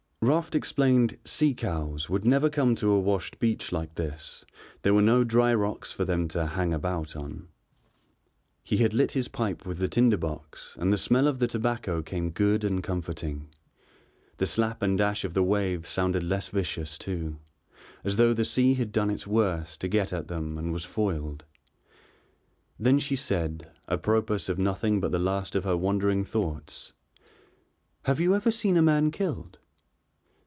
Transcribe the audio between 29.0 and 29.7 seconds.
killed?"